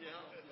[0.00, 0.49] Yeah.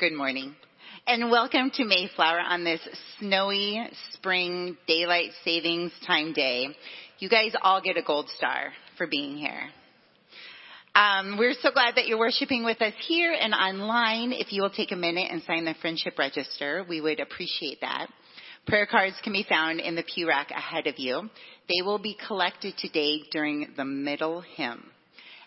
[0.00, 0.56] Good morning.
[1.06, 2.80] And welcome to Mayflower on this
[3.18, 6.68] snowy spring daylight savings time day.
[7.18, 9.60] You guys all get a gold star for being here.
[10.94, 14.32] Um, we're so glad that you're worshiping with us here and online.
[14.32, 18.06] If you will take a minute and sign the friendship register, we would appreciate that.
[18.66, 21.28] Prayer cards can be found in the pew rack ahead of you.
[21.68, 24.82] They will be collected today during the middle hymn.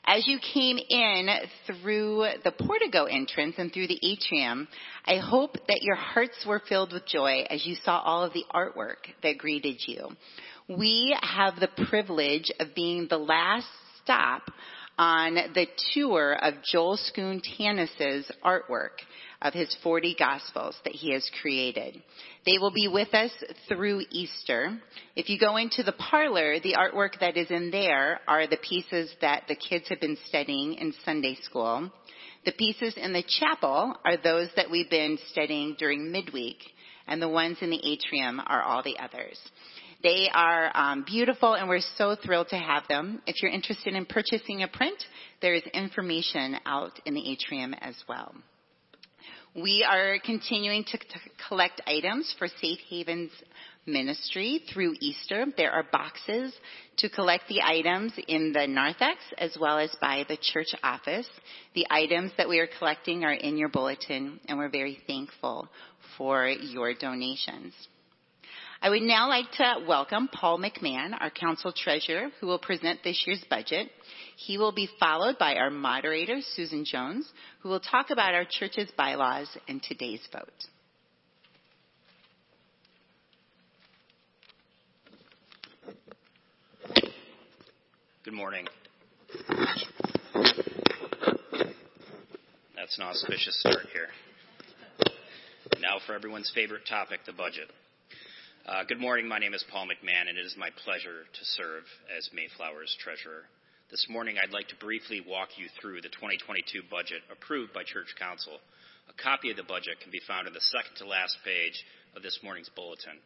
[0.05, 1.29] As you came in
[1.65, 4.67] through the portico entrance and through the atrium,
[5.05, 8.43] I hope that your hearts were filled with joy as you saw all of the
[8.53, 10.09] artwork that greeted you.
[10.67, 13.67] We have the privilege of being the last
[14.03, 14.43] stop
[14.97, 19.01] on the tour of Joel Schoon Tanis's artwork
[19.41, 22.01] of his 40 gospels that he has created.
[22.45, 23.31] They will be with us
[23.67, 24.79] through Easter.
[25.15, 29.13] If you go into the parlor, the artwork that is in there are the pieces
[29.21, 31.91] that the kids have been studying in Sunday school.
[32.45, 36.57] The pieces in the chapel are those that we've been studying during midweek,
[37.07, 39.37] and the ones in the atrium are all the others.
[40.03, 43.21] They are um, beautiful, and we're so thrilled to have them.
[43.25, 45.01] If you're interested in purchasing a print,
[45.41, 48.35] there is information out in the atrium as well.
[49.55, 53.31] We are continuing to, to collect items for Safe Havens
[53.85, 55.45] ministry through Easter.
[55.55, 56.53] There are boxes
[56.97, 61.29] to collect the items in the narthex as well as by the church office.
[61.75, 65.69] The items that we are collecting are in your bulletin and we're very thankful
[66.17, 67.73] for your donations.
[68.83, 73.23] I would now like to welcome Paul McMahon, our council treasurer, who will present this
[73.25, 73.89] year's budget.
[74.35, 77.25] He will be followed by our moderator, Susan Jones,
[77.61, 80.49] who will talk about our church's bylaws and today's vote.
[88.25, 88.67] Good morning.
[92.75, 94.09] That's an auspicious start here.
[95.79, 97.69] Now for everyone's favorite topic, the budget.
[98.63, 99.27] Uh, good morning.
[99.27, 103.43] My name is Paul McMahon, and it is my pleasure to serve as Mayflower's treasurer.
[103.91, 108.15] This morning, I'd like to briefly walk you through the 2022 budget approved by Church
[108.15, 108.55] Council.
[109.11, 111.75] A copy of the budget can be found on the second to last page
[112.15, 113.19] of this morning's bulletin.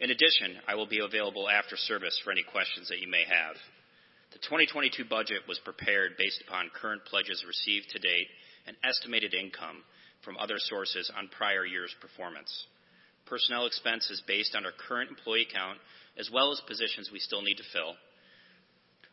[0.00, 3.60] In addition, I will be available after service for any questions that you may have.
[4.32, 8.32] The 2022 budget was prepared based upon current pledges received to date
[8.64, 9.84] and estimated income
[10.24, 12.48] from other sources on prior year's performance.
[13.28, 15.78] Personnel expense is based on our current employee count
[16.18, 17.94] as well as positions we still need to fill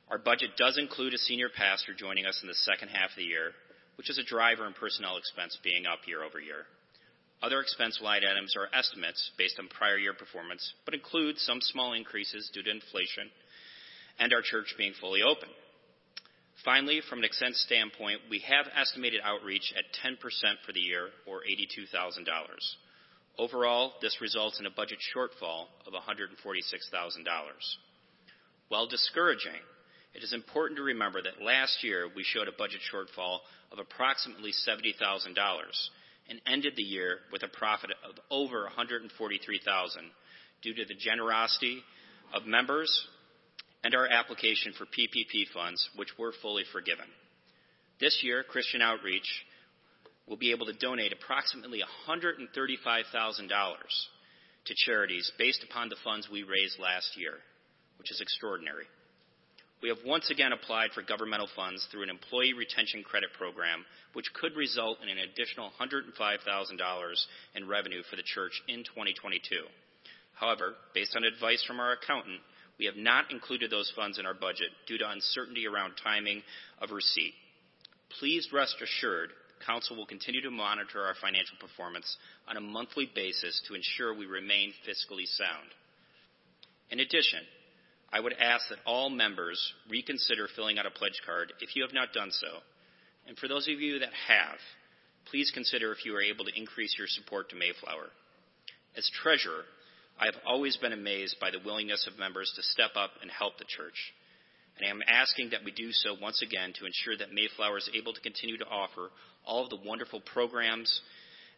[0.10, 3.24] our budget does include a senior pastor joining us in the second half of the
[3.24, 3.52] year,
[3.98, 6.66] which is a driver in personnel expense being up year-over-year.
[7.42, 11.94] Other expense line items are estimates based on prior year performance, but include some small
[11.94, 13.30] increases due to inflation
[14.20, 15.50] and our church being fully open.
[16.64, 20.18] Finally, from an expense standpoint, we have estimated outreach at 10%
[20.66, 22.26] for the year or $82,000.
[23.38, 26.36] Overall, this results in a budget shortfall of $146,000.
[28.70, 29.60] While discouraging,
[30.14, 33.40] it is important to remember that last year we showed a budget shortfall
[33.72, 35.36] of approximately $70,000
[36.30, 39.10] and ended the year with a profit of over $143,000
[40.62, 41.84] due to the generosity
[42.34, 43.08] of members
[43.84, 47.06] and our application for PPP funds, which were fully forgiven.
[48.00, 49.28] This year, Christian Outreach
[50.28, 53.48] will be able to donate approximately $135,000
[54.66, 57.34] to charities based upon the funds we raised last year,
[57.98, 58.86] which is extraordinary
[59.86, 64.34] we have once again applied for governmental funds through an employee retention credit program, which
[64.34, 69.42] could result in an additional $105,000 in revenue for the church in 2022.
[70.34, 72.40] However, based on advice from our accountant,
[72.80, 76.42] we have not included those funds in our budget due to uncertainty around timing
[76.82, 77.36] of receipt.
[78.20, 79.30] Please rest assured,
[79.66, 82.18] Council will continue to monitor our financial performance
[82.48, 85.70] on a monthly basis to ensure we remain fiscally sound.
[86.92, 87.40] In addition,
[88.12, 91.94] I would ask that all members reconsider filling out a pledge card if you have
[91.94, 92.48] not done so.
[93.28, 94.58] And for those of you that have,
[95.32, 98.10] please consider if you are able to increase your support to Mayflower.
[98.96, 99.64] As treasurer,
[100.20, 103.58] I have always been amazed by the willingness of members to step up and help
[103.58, 104.14] the church.
[104.78, 107.90] And I am asking that we do so once again to ensure that Mayflower is
[107.94, 109.10] able to continue to offer
[109.46, 111.02] all of the wonderful programs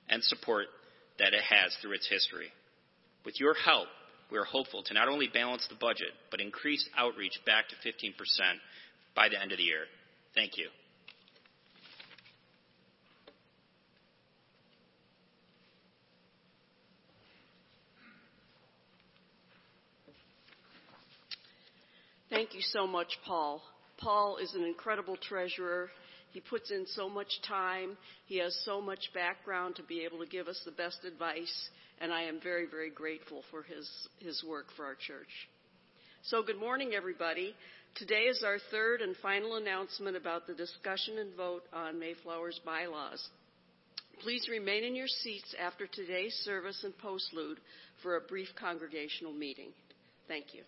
[0.09, 0.67] and support
[1.19, 2.47] that it has through its history.
[3.25, 3.88] With your help,
[4.31, 8.13] we are hopeful to not only balance the budget, but increase outreach back to 15%
[9.15, 9.86] by the end of the year.
[10.36, 10.67] Thank you.
[22.38, 23.63] Thank you so much, Paul.
[23.98, 25.89] Paul is an incredible treasurer.
[26.29, 27.98] He puts in so much time.
[28.27, 32.13] He has so much background to be able to give us the best advice, and
[32.13, 33.89] I am very, very grateful for his,
[34.20, 35.32] his work for our church.
[36.25, 37.56] So, good morning, everybody.
[37.96, 43.29] Today is our third and final announcement about the discussion and vote on Mayflower's bylaws.
[44.22, 47.58] Please remain in your seats after today's service and postlude
[48.03, 49.70] for a brief congregational meeting.
[50.27, 50.62] Thank you.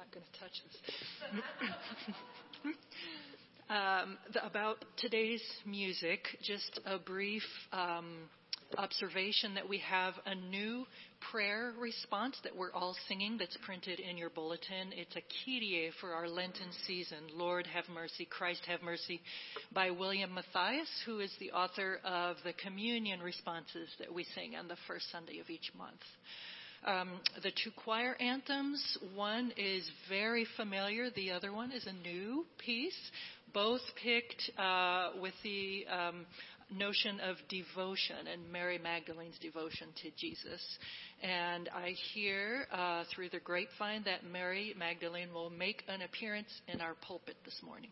[0.13, 0.75] going to touch this.
[3.69, 8.29] um, the, about today's music, just a brief um,
[8.77, 10.85] observation that we have a new
[11.31, 14.91] prayer response that we're all singing that's printed in your bulletin.
[14.91, 17.19] It's a Kyrie for our Lenten season.
[17.33, 19.21] Lord have mercy, Christ have mercy,
[19.73, 24.67] by William Mathias, who is the author of the communion responses that we sing on
[24.67, 26.01] the first Sunday of each month.
[26.85, 27.09] Um,
[27.43, 32.97] the two choir anthems, one is very familiar, the other one is a new piece,
[33.53, 36.25] both picked uh, with the um,
[36.75, 40.61] notion of devotion and Mary Magdalene's devotion to Jesus.
[41.21, 46.81] And I hear uh, through the grapevine that Mary Magdalene will make an appearance in
[46.81, 47.91] our pulpit this morning.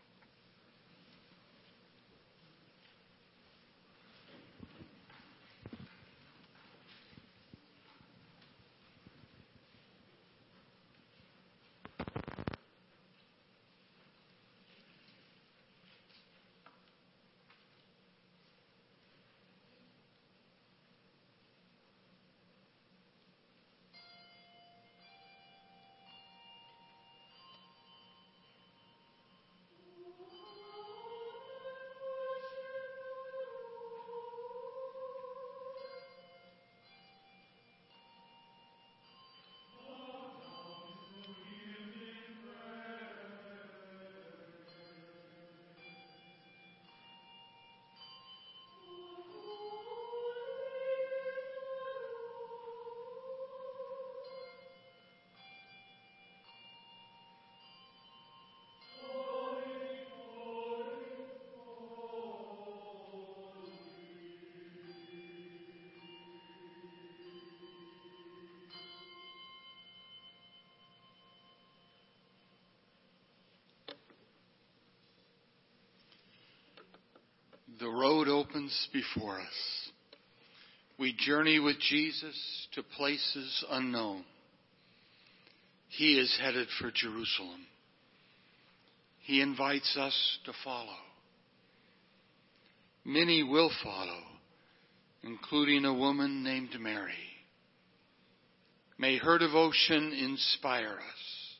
[77.79, 79.89] The road opens before us.
[80.97, 84.25] We journey with Jesus to places unknown.
[85.87, 87.65] He is headed for Jerusalem.
[89.21, 90.97] He invites us to follow.
[93.05, 94.23] Many will follow,
[95.23, 97.13] including a woman named Mary.
[98.97, 101.57] May her devotion inspire us.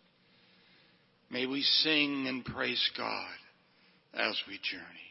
[1.31, 3.29] May we sing and praise God
[4.13, 5.08] as we journey.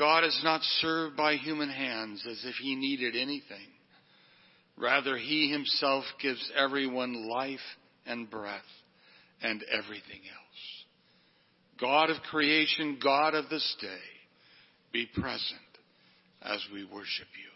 [0.00, 3.68] God is not served by human hands as if he needed anything.
[4.78, 7.58] Rather, he himself gives everyone life
[8.06, 8.62] and breath
[9.42, 10.84] and everything else.
[11.78, 14.00] God of creation, God of this day,
[14.90, 15.60] be present
[16.40, 17.49] as we worship you.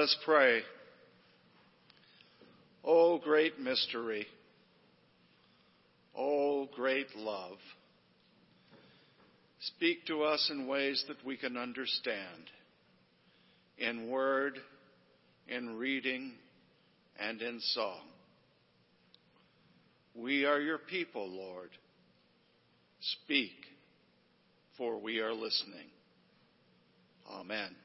[0.00, 0.60] Let us pray.
[2.82, 4.26] O great mystery,
[6.16, 7.58] O great love,
[9.60, 12.48] speak to us in ways that we can understand,
[13.76, 14.58] in word,
[15.48, 16.32] in reading,
[17.18, 18.00] and in song.
[20.14, 21.68] We are your people, Lord.
[23.00, 23.52] Speak,
[24.78, 25.90] for we are listening.
[27.30, 27.76] Amen.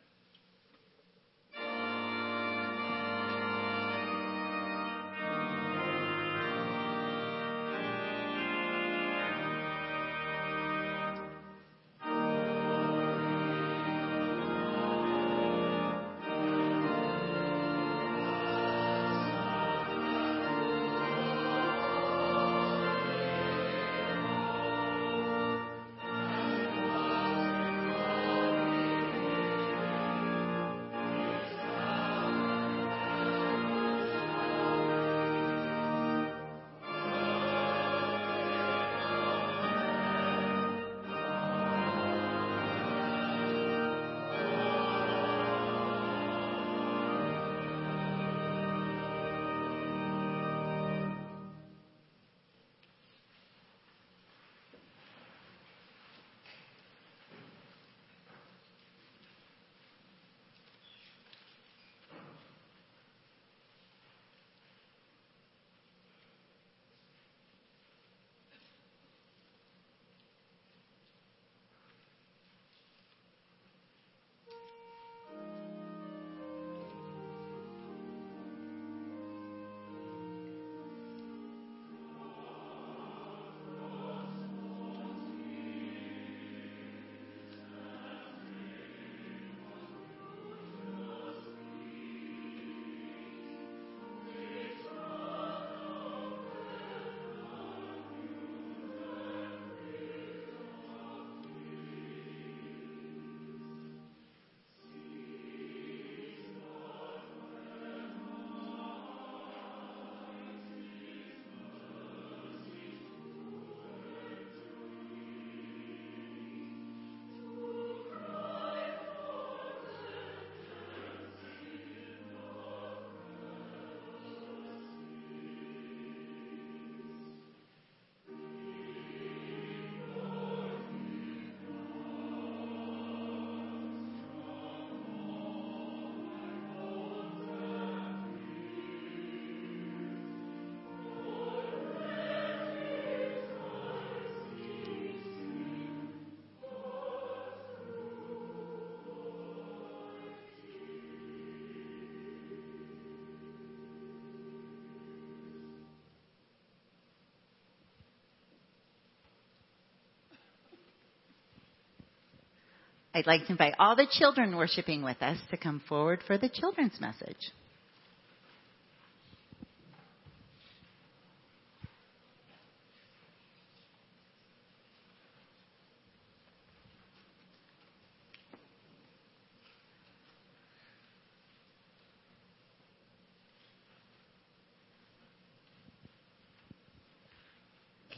[163.15, 166.49] I'd like to invite all the children worshiping with us to come forward for the
[166.49, 167.37] children's message.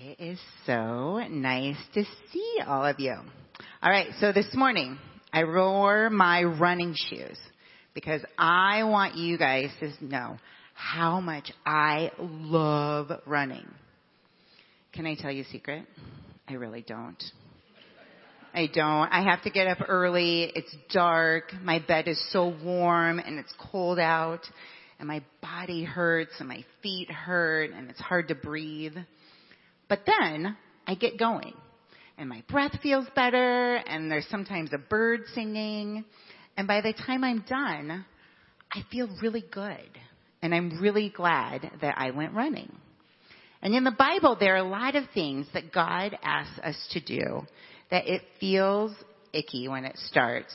[0.02, 3.18] It is so nice to see all of you.
[3.80, 4.98] All right, so this morning
[5.32, 7.38] I wore my running shoes
[7.94, 10.38] because I want you guys to know
[10.74, 13.68] how much I love running.
[14.94, 15.86] Can I tell you a secret?
[16.48, 17.24] I really don't.
[18.52, 19.10] I don't.
[19.10, 20.52] I have to get up early.
[20.56, 21.54] It's dark.
[21.62, 24.42] My bed is so warm and it's cold out
[24.98, 28.96] and my body hurts and my feet hurt and it's hard to breathe.
[29.88, 31.54] But then I get going
[32.18, 36.04] and my breath feels better and there's sometimes a bird singing.
[36.58, 38.06] And by the time I'm done,
[38.72, 39.90] I feel really good.
[40.42, 42.76] And I'm really glad that I went running.
[43.62, 47.00] And in the Bible, there are a lot of things that God asks us to
[47.00, 47.42] do
[47.90, 48.94] that it feels
[49.34, 50.54] icky when it starts,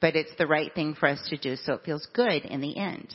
[0.00, 2.76] but it's the right thing for us to do so it feels good in the
[2.76, 3.14] end.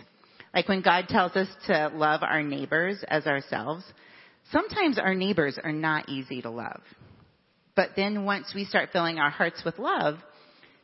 [0.53, 3.83] Like when God tells us to love our neighbors as ourselves,
[4.51, 6.81] sometimes our neighbors are not easy to love.
[7.79, 10.17] But then once we start filling our hearts with love,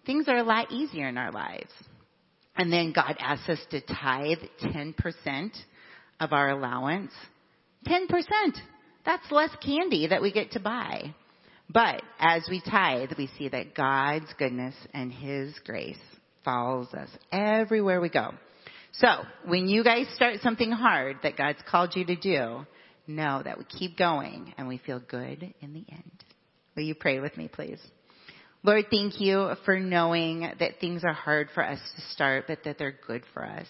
[0.05, 1.71] things are a lot easier in our lives.
[2.55, 5.51] And then God asks us to tithe 10%
[6.21, 7.11] of our allowance.
[7.85, 8.07] 10%.
[9.05, 11.13] That's less candy that we get to buy.
[11.69, 15.99] But as we tithe, we see that God's goodness and His grace
[16.45, 18.35] follows us everywhere we go.
[18.93, 19.09] So,
[19.43, 22.65] when you guys start something hard that God's called you to do,
[23.05, 26.23] know that we keep going and we feel good in the end.
[26.75, 27.79] Will you pray with me, please?
[28.63, 32.77] Lord, thank you for knowing that things are hard for us to start, but that
[32.77, 33.67] they're good for us.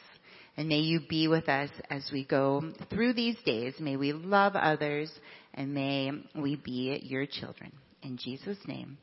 [0.58, 3.74] And may you be with us as we go through these days.
[3.80, 5.12] May we love others
[5.54, 7.74] and may we be your children.
[8.04, 8.98] In Jesus' name,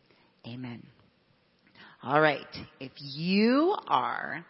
[0.47, 0.83] amen.
[2.03, 2.47] All right.
[2.81, 4.47] If you are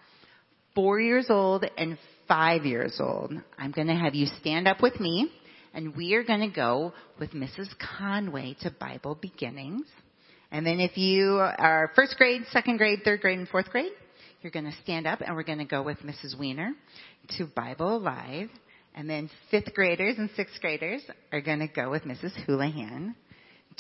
[0.75, 5.01] four years old and five years old, I'm going to have you stand up with
[5.01, 5.31] me
[5.75, 7.69] and we are going to go with Mrs.
[7.99, 9.87] Conway to Bible beginnings.
[10.51, 13.93] And then if you are first grade, second grade, third grade, and fourth grade,
[14.43, 16.39] you're going to stand up and we're going to go with Mrs.
[16.39, 16.73] Weiner
[17.39, 18.51] to Bible Alive.
[18.95, 22.33] And then fifth graders and sixth graders are going to go with Mrs.
[22.45, 23.15] Houlihan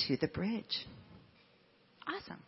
[0.09, 0.87] to the bridge.
[2.07, 2.43] Awesome.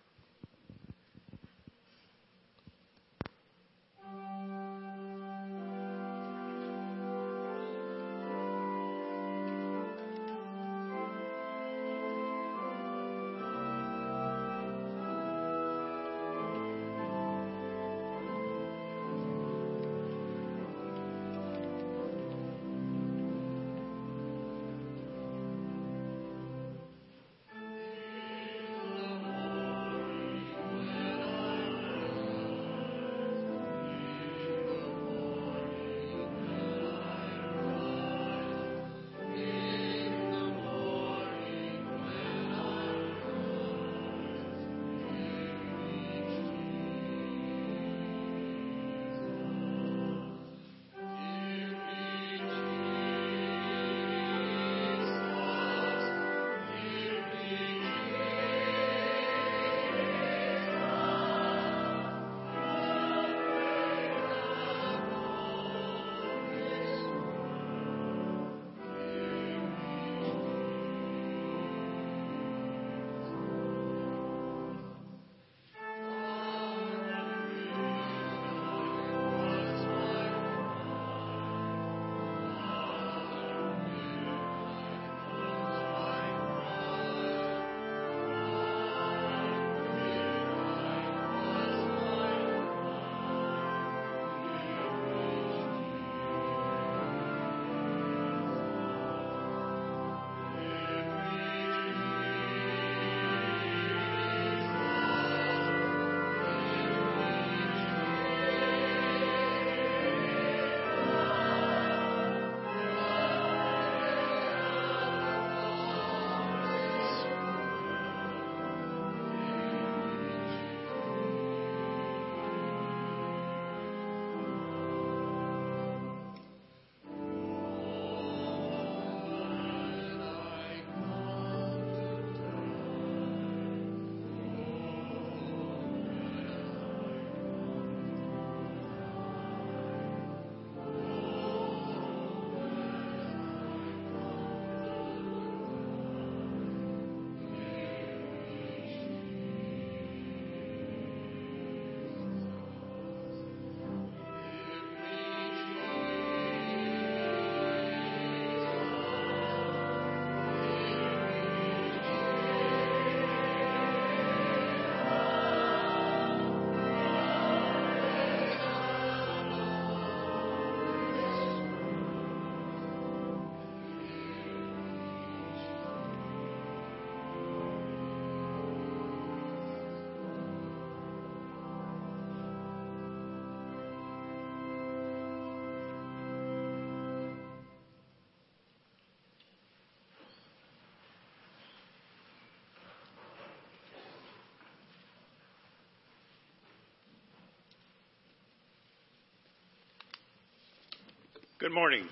[201.64, 202.06] Good morning.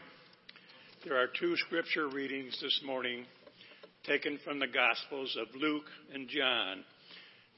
[1.04, 3.26] There are two scripture readings this morning
[4.06, 5.84] taken from the Gospels of Luke
[6.14, 6.82] and John.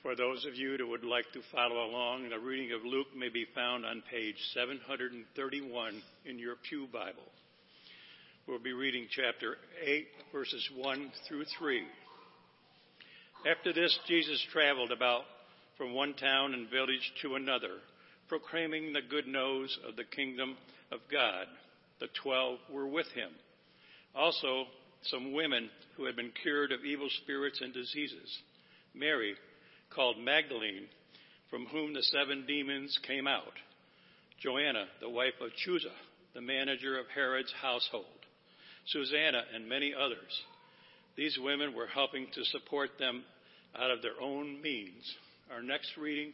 [0.03, 3.29] For those of you that would like to follow along, the reading of Luke may
[3.29, 7.31] be found on page 731 in your Pew Bible.
[8.49, 11.81] We'll be reading chapter 8, verses 1 through 3.
[13.49, 15.23] After this, Jesus traveled about
[15.79, 17.79] from one town and village to another,
[18.27, 20.57] proclaiming the good news of the kingdom
[20.91, 21.47] of God
[22.01, 23.31] the twelve were with him.
[24.15, 24.65] Also,
[25.03, 28.39] some women who had been cured of evil spirits and diseases.
[28.95, 29.35] Mary,
[29.95, 30.87] called Magdalene,
[31.51, 33.53] from whom the seven demons came out.
[34.41, 35.93] Joanna, the wife of Chuza,
[36.35, 38.07] the manager of Herod's household,
[38.87, 40.43] Susanna, and many others.
[41.17, 43.25] These women were helping to support them
[43.79, 45.15] out of their own means.
[45.53, 46.33] Our next reading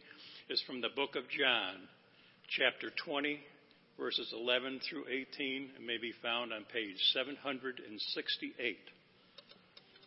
[0.49, 1.77] is from the book of John,
[2.49, 3.41] chapter 20,
[4.01, 8.79] verses 11 through 18, and may be found on page 768.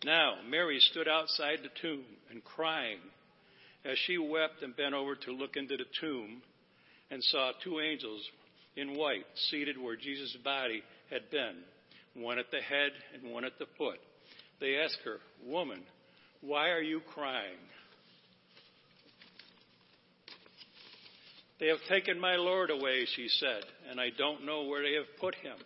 [0.04, 2.98] Now, Mary stood outside the tomb and crying.
[3.86, 6.42] As she wept and bent over to look into the tomb,
[7.12, 8.22] and saw two angels
[8.76, 11.58] in white seated where Jesus' body had been,
[12.16, 14.00] one at the head and one at the foot.
[14.60, 15.82] They asked her, Woman,
[16.42, 17.60] why are you crying?
[21.60, 25.20] They have taken my Lord away, she said, and I don't know where they have
[25.20, 25.58] put him.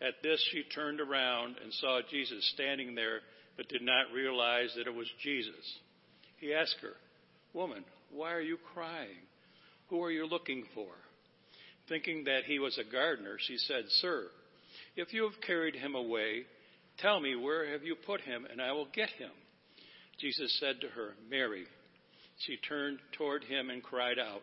[0.00, 3.20] At this, she turned around and saw Jesus standing there,
[3.56, 5.78] but did not realize that it was Jesus.
[6.38, 6.92] He asked her,
[7.54, 9.16] Woman, why are you crying?
[9.88, 10.88] Who are you looking for?
[11.88, 14.26] Thinking that he was a gardener, she said, Sir,
[14.96, 16.42] if you have carried him away,
[16.98, 19.30] tell me where have you put him, and I will get him.
[20.18, 21.64] Jesus said to her, Mary.
[22.40, 24.42] She turned toward him and cried out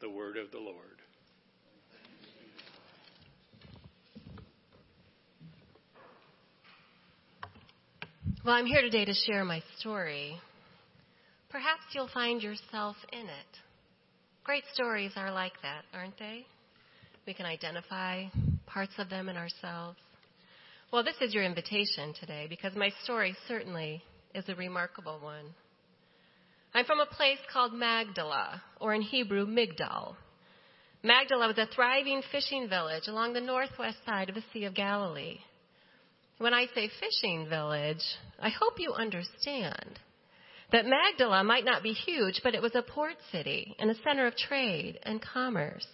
[0.00, 0.76] The word of the Lord.
[8.44, 10.38] Well, I'm here today to share my story.
[11.50, 13.58] Perhaps you'll find yourself in it.
[14.44, 16.46] Great stories are like that, aren't they?
[17.26, 18.26] We can identify
[18.66, 19.98] parts of them in ourselves.
[20.92, 25.46] Well, this is your invitation today because my story certainly is a remarkable one.
[26.74, 30.16] I'm from a place called Magdala, or in Hebrew, Migdal.
[31.02, 35.38] Magdala was a thriving fishing village along the northwest side of the Sea of Galilee.
[36.38, 38.02] When I say fishing village,
[38.38, 39.98] I hope you understand
[40.70, 44.26] that Magdala might not be huge, but it was a port city and a center
[44.26, 45.86] of trade and commerce.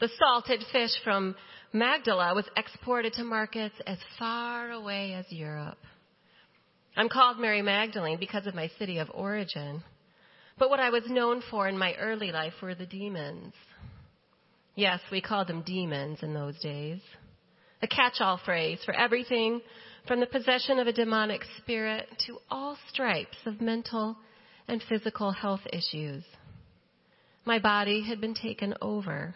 [0.00, 1.36] The salted fish from
[1.72, 5.78] Magdala was exported to markets as far away as Europe.
[6.96, 9.82] I'm called Mary Magdalene because of my city of origin.
[10.58, 13.52] But what I was known for in my early life were the demons.
[14.76, 17.00] Yes, we called them demons in those days.
[17.82, 19.60] A catch all phrase for everything
[20.06, 24.16] from the possession of a demonic spirit to all stripes of mental
[24.68, 26.24] and physical health issues.
[27.44, 29.34] My body had been taken over,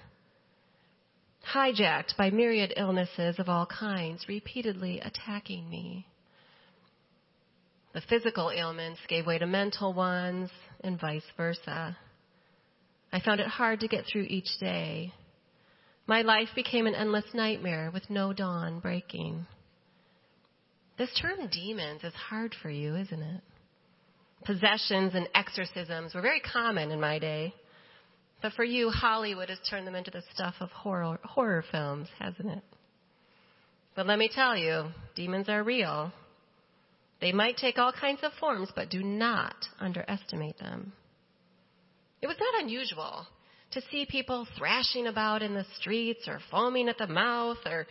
[1.52, 6.06] hijacked by myriad illnesses of all kinds, repeatedly attacking me.
[7.98, 10.50] The physical ailments gave way to mental ones,
[10.84, 11.98] and vice versa.
[13.12, 15.12] I found it hard to get through each day.
[16.06, 19.48] My life became an endless nightmare with no dawn breaking.
[20.96, 23.40] This term demons is hard for you, isn't it?
[24.44, 27.52] Possessions and exorcisms were very common in my day.
[28.40, 32.48] But for you, Hollywood has turned them into the stuff of horror, horror films, hasn't
[32.48, 32.62] it?
[33.96, 34.84] But let me tell you,
[35.16, 36.12] demons are real.
[37.20, 40.92] They might take all kinds of forms, but do not underestimate them.
[42.22, 43.26] It was not unusual
[43.72, 47.86] to see people thrashing about in the streets or foaming at the mouth or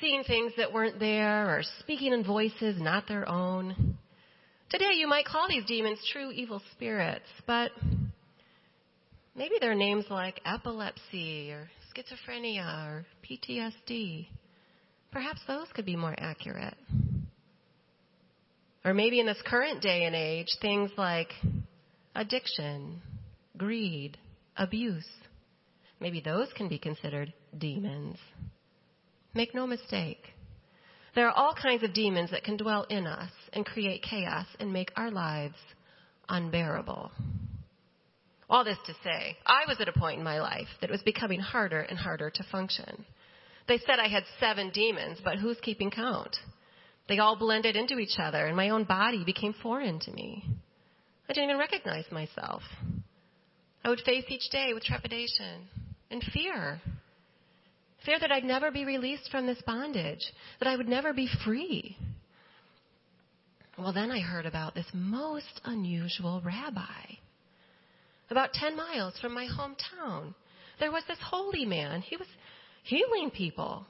[0.00, 3.98] seeing things that weren't there or speaking in voices not their own.
[4.70, 7.70] Today you might call these demons true evil spirits, but
[9.34, 14.26] maybe they're names like epilepsy or schizophrenia or PTSD.
[15.12, 16.76] Perhaps those could be more accurate.
[18.86, 21.32] Or maybe in this current day and age, things like
[22.14, 23.02] addiction,
[23.56, 24.16] greed,
[24.56, 25.08] abuse.
[25.98, 28.16] Maybe those can be considered demons.
[29.34, 30.22] Make no mistake.
[31.16, 34.72] There are all kinds of demons that can dwell in us and create chaos and
[34.72, 35.56] make our lives
[36.28, 37.10] unbearable.
[38.48, 41.02] All this to say, I was at a point in my life that it was
[41.02, 43.04] becoming harder and harder to function.
[43.66, 46.36] They said I had seven demons, but who's keeping count?
[47.08, 50.44] They all blended into each other, and my own body became foreign to me.
[51.28, 52.62] I didn't even recognize myself.
[53.84, 55.68] I would face each day with trepidation
[56.10, 56.80] and fear
[58.06, 60.24] Fear that I'd never be released from this bondage,
[60.60, 61.96] that I would never be free.
[63.76, 67.16] Well, then I heard about this most unusual rabbi.
[68.30, 70.34] About 10 miles from my hometown,
[70.78, 72.00] there was this holy man.
[72.00, 72.28] He was
[72.84, 73.84] healing people.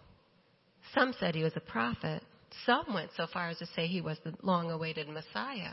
[0.94, 2.22] Some said he was a prophet.
[2.64, 5.72] Some went so far as to say he was the long awaited Messiah.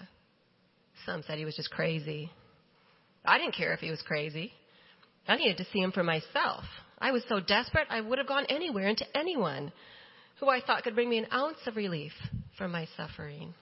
[1.05, 2.29] Some said he was just crazy.
[3.25, 4.51] I didn't care if he was crazy.
[5.27, 6.63] I needed to see him for myself.
[6.99, 9.71] I was so desperate, I would have gone anywhere and to anyone
[10.39, 12.11] who I thought could bring me an ounce of relief
[12.57, 13.53] from my suffering.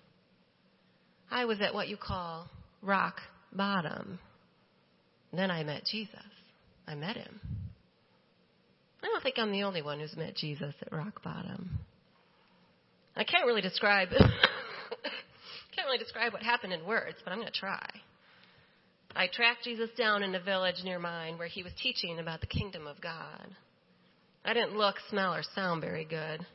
[1.30, 2.50] I was at what you call
[2.82, 3.22] rock
[3.54, 4.20] bottom.
[5.34, 6.20] Then I met Jesus.
[6.88, 7.40] I met him.
[9.04, 11.80] I don't think I'm the only one who's met Jesus at rock bottom.
[13.16, 14.10] I can't really describe
[15.76, 17.88] can't really describe what happened in words, but I'm going to try.
[19.16, 22.48] I tracked Jesus down in a village near mine where he was teaching about the
[22.48, 23.48] kingdom of God.
[24.46, 26.46] I didn't look, smell, or sound very good,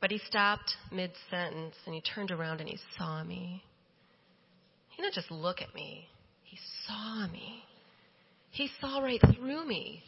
[0.00, 3.62] but he stopped mid sentence and he turned around and he saw me.
[4.90, 6.06] He didn't just look at me,
[6.42, 7.64] he saw me.
[8.50, 10.02] He saw right through me,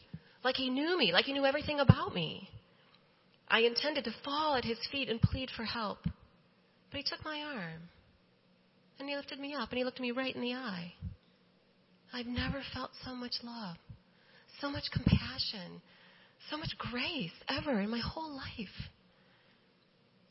[0.45, 2.49] like he knew me, like he knew everything about me.
[3.49, 7.41] I intended to fall at his feet and plead for help, but he took my
[7.41, 7.89] arm
[8.99, 10.95] and he lifted me up and he looked me right in the eye.
[12.13, 13.77] I've never felt so much love,
[14.61, 15.83] so much compassion,
[16.51, 18.91] so much grace ever in my whole life.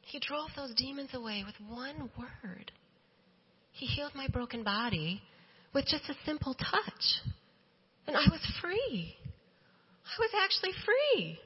[0.02, 2.72] He drove those demons away with one word.
[3.72, 5.22] He healed my broken body
[5.74, 7.04] with just a simple touch.
[8.06, 9.16] And I was free.
[10.06, 11.40] I was actually free.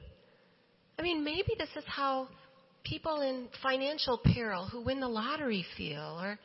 [0.98, 2.28] I mean, maybe this is how
[2.84, 6.38] people in financial peril who win the lottery feel, or,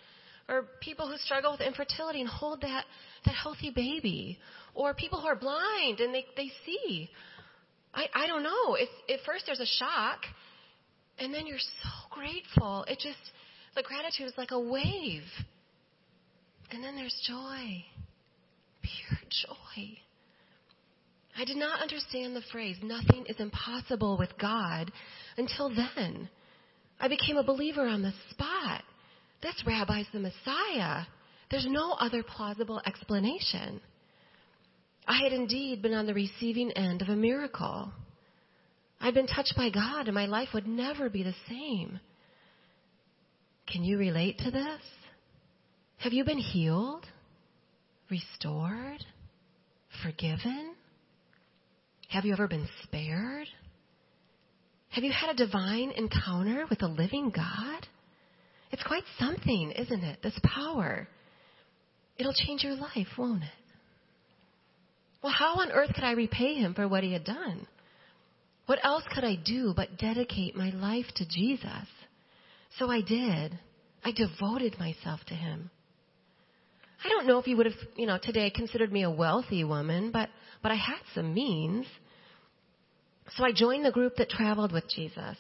[0.48, 2.86] or people who struggle with infertility and hold that,
[3.26, 4.38] that healthy baby,
[4.76, 7.10] or people who are blind and they, they see.
[7.94, 8.76] I, I don't know.
[8.76, 10.20] It's, at first, there's a shock,
[11.20, 12.86] and then you're so grateful.
[12.88, 13.20] It just,
[13.76, 15.24] the gratitude is like a wave.
[16.72, 17.86] And then there's joy,
[18.82, 19.98] pure joy.
[21.38, 24.92] I did not understand the phrase, nothing is impossible with God,
[25.38, 26.30] until then.
[27.00, 28.84] I became a believer on the spot.
[29.42, 31.06] This rabbi's the Messiah.
[31.50, 33.82] There's no other plausible explanation.
[35.08, 37.92] I had indeed been on the receiving end of a miracle.
[39.02, 42.00] I'd been touched by God, and my life would never be the same.
[43.68, 44.82] Can you relate to this?
[45.98, 47.06] Have you been healed,
[48.10, 49.04] restored,
[50.04, 50.76] forgiven?
[52.14, 53.48] Have you ever been spared?
[54.90, 57.88] Have you had a divine encounter with a living God?
[58.72, 60.20] It's quite something, isn't it?
[60.22, 61.08] This power.
[62.20, 63.50] It'll change your life, won't it?
[65.24, 67.66] Well, how on earth could I repay him for what he had done?
[68.68, 71.88] What else could I do but dedicate my life to Jesus?
[72.78, 73.58] So I did.
[74.06, 75.72] I devoted myself to him.
[77.04, 80.12] I don't know if you would have, you know, today considered me a wealthy woman,
[80.12, 80.30] but,
[80.62, 81.88] but I had some means.
[83.36, 85.38] So I joined the group that traveled with Jesus.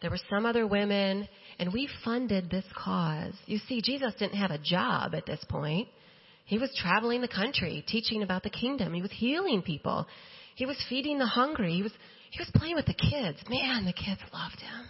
[0.00, 3.34] There were some other women, and we funded this cause.
[3.46, 5.88] You see, Jesus didn't have a job at this point.
[6.46, 8.94] He was traveling the country, teaching about the kingdom.
[8.94, 10.06] He was healing people.
[10.56, 11.74] He was feeding the hungry.
[11.74, 11.92] He was,
[12.30, 13.38] he was playing with the kids.
[13.48, 14.86] Man, the kids loved him.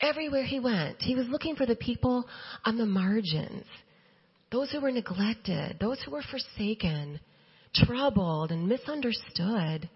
[0.00, 2.24] Everywhere he went, he was looking for the people
[2.64, 3.64] on the margins,
[4.52, 7.18] those who were neglected, those who were forsaken,
[7.74, 9.88] troubled, and misunderstood.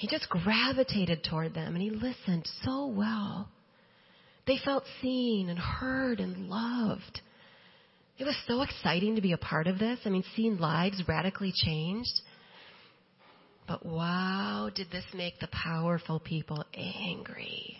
[0.00, 3.50] He just gravitated toward them and he listened so well.
[4.46, 7.20] They felt seen and heard and loved.
[8.16, 9.98] It was so exciting to be a part of this.
[10.06, 12.18] I mean, seeing lives radically changed.
[13.68, 17.76] But wow, did this make the powerful people angry.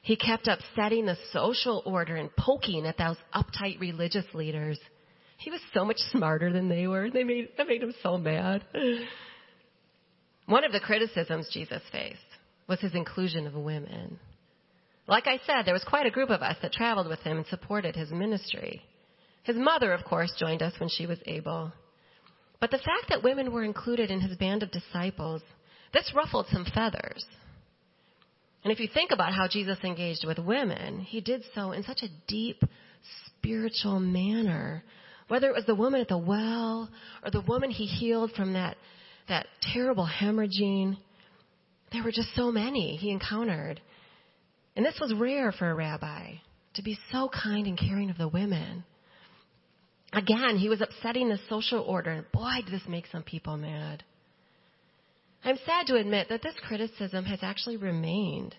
[0.00, 4.80] He kept upsetting the social order and poking at those uptight religious leaders.
[5.36, 7.10] He was so much smarter than they were.
[7.10, 8.64] They made, that made him so mad.
[10.48, 12.16] One of the criticisms Jesus faced
[12.68, 14.18] was his inclusion of women.
[15.06, 17.46] Like I said, there was quite a group of us that traveled with him and
[17.46, 18.80] supported his ministry.
[19.42, 21.70] His mother, of course, joined us when she was able.
[22.60, 25.42] But the fact that women were included in his band of disciples,
[25.92, 27.26] this ruffled some feathers.
[28.64, 32.00] And if you think about how Jesus engaged with women, he did so in such
[32.02, 32.62] a deep,
[33.26, 34.82] spiritual manner.
[35.28, 36.88] Whether it was the woman at the well
[37.22, 38.78] or the woman he healed from that
[39.28, 40.96] that terrible hemorrhaging.
[41.92, 43.80] There were just so many he encountered.
[44.76, 46.34] And this was rare for a rabbi
[46.74, 48.84] to be so kind and caring of the women.
[50.12, 54.04] Again, he was upsetting the social order, and boy, did this make some people mad.
[55.44, 58.54] I'm sad to admit that this criticism has actually remained.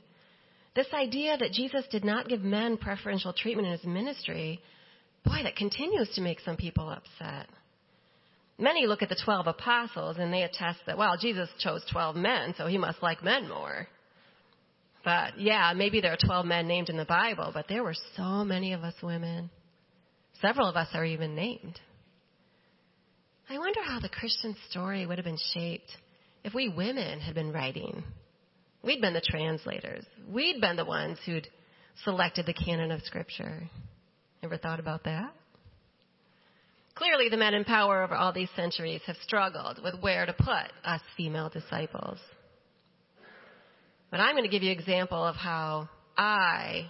[0.75, 4.61] This idea that Jesus did not give men preferential treatment in his ministry,
[5.25, 7.47] boy, that continues to make some people upset.
[8.59, 12.53] Many look at the 12 apostles and they attest that, well, Jesus chose 12 men,
[12.57, 13.87] so he must like men more.
[15.05, 18.43] But yeah, maybe there are 12 men named in the Bible, but there were so
[18.43, 19.49] many of us women.
[20.41, 21.79] Several of us are even named.
[23.49, 25.89] I wonder how the Christian story would have been shaped
[26.43, 28.03] if we women had been writing.
[28.83, 30.05] We'd been the translators.
[30.29, 31.47] We'd been the ones who'd
[32.03, 33.69] selected the canon of Scripture.
[34.43, 35.33] Ever thought about that?
[36.99, 40.67] Clearly, the men in power over all these centuries have struggled with where to put
[40.83, 42.17] us female disciples.
[44.11, 45.87] But I'm going to give you an example of how
[46.17, 46.87] I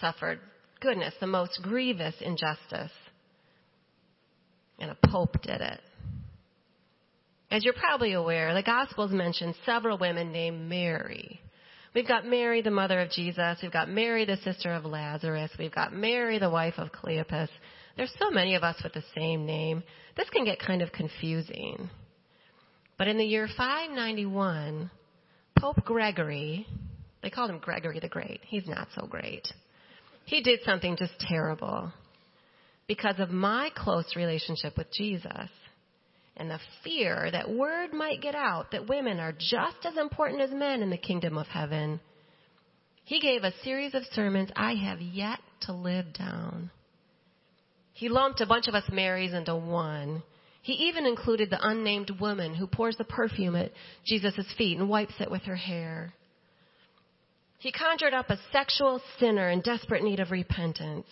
[0.00, 0.40] suffered,
[0.80, 2.90] goodness, the most grievous injustice.
[4.80, 5.80] And a pope did it.
[7.52, 11.40] As you're probably aware, the Gospels mention several women named Mary.
[11.94, 13.58] We've got Mary, the mother of Jesus.
[13.62, 15.52] We've got Mary, the sister of Lazarus.
[15.56, 17.48] We've got Mary, the wife of Cleopas.
[17.96, 19.82] There's so many of us with the same name.
[20.16, 21.90] This can get kind of confusing.
[22.98, 24.90] But in the year 591,
[25.58, 26.66] Pope Gregory,
[27.22, 28.40] they called him Gregory the Great.
[28.46, 29.46] He's not so great.
[30.24, 31.92] He did something just terrible.
[32.86, 35.48] Because of my close relationship with Jesus,
[36.36, 40.50] and the fear that word might get out that women are just as important as
[40.50, 42.00] men in the kingdom of heaven,
[43.04, 46.70] he gave a series of sermons I have yet to live down.
[47.92, 50.22] He lumped a bunch of us Marys into one.
[50.62, 53.72] He even included the unnamed woman who pours the perfume at
[54.04, 56.14] Jesus' feet and wipes it with her hair.
[57.58, 61.06] He conjured up a sexual sinner in desperate need of repentance.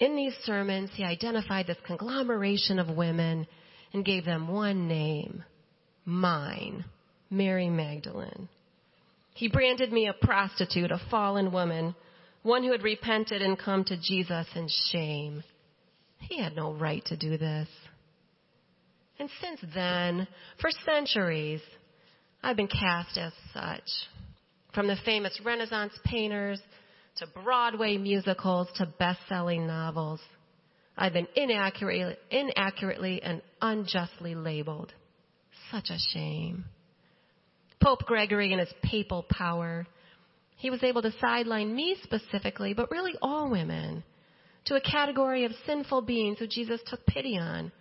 [0.00, 3.46] In these sermons, he identified this conglomeration of women
[3.92, 5.44] and gave them one name
[6.04, 6.84] mine,
[7.30, 8.48] Mary Magdalene.
[9.34, 11.94] He branded me a prostitute, a fallen woman,
[12.42, 15.42] one who had repented and come to Jesus in shame.
[16.28, 17.68] He had no right to do this.
[19.18, 20.26] And since then,
[20.60, 21.60] for centuries,
[22.42, 23.88] I've been cast as such.
[24.74, 26.60] From the famous Renaissance painters
[27.16, 30.20] to Broadway musicals to best-selling novels.
[30.96, 34.92] I've been inaccurately, inaccurately and unjustly labeled.
[35.70, 36.64] Such a shame.
[37.80, 39.86] Pope Gregory and his papal power,
[40.56, 44.02] he was able to sideline me specifically, but really all women,
[44.66, 47.72] to a category of sinful beings who Jesus took pity on,